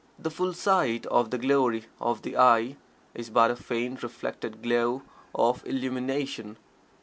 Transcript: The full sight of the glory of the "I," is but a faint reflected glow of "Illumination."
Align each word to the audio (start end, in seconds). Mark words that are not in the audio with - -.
The 0.17 0.31
full 0.31 0.53
sight 0.53 1.05
of 1.05 1.29
the 1.29 1.37
glory 1.37 1.85
of 1.99 2.23
the 2.23 2.35
"I," 2.35 2.75
is 3.13 3.29
but 3.29 3.51
a 3.51 3.55
faint 3.55 4.01
reflected 4.01 4.63
glow 4.63 5.03
of 5.35 5.61
"Illumination." 5.63 6.57